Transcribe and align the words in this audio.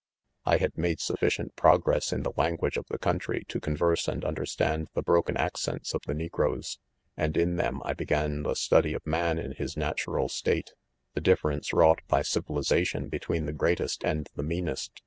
I 0.51 0.57
had 0.57 0.75
made 0.79 0.99
sufficient 0.99 1.55
progress 1.55 2.11
in 2.11 2.23
the 2.23 2.33
lAn 2.35 2.55
;guage 2.55 2.75
of 2.75 2.87
the 2.87 2.97
rcopntry 2.97 3.47
to 3.47 3.59
converse' 3.59 4.07
and 4.07 4.25
under 4.25 4.41
••s.tand"the 4.45 5.03
broken 5.03 5.37
accents; 5.37 5.93
of 5.93 6.01
the 6.07 6.15
negroes] 6.15 6.79
and 7.15 7.37
ill; 7.37 7.55
them 7.55 7.59
s; 7.75 7.81
I 7.85 7.93
began. 7.93 8.41
.the 8.41 8.55
study 8.55 8.95
of 8.95 9.05
man 9.05 9.37
in 9.37 9.51
his 9.51 9.75
natu 9.75 10.07
ral 10.15 10.27
state, 10.27 10.71
The 11.13 11.21
difference 11.21 11.71
wrought 11.71 12.01
by 12.07 12.23
civili 12.23 12.63
'Xation 12.63 13.11
between 13.11 13.45
the 13.45 13.53
greatest 13.53 14.03
and; 14.03 14.27
the 14.35 14.41
meanest 14.41 14.99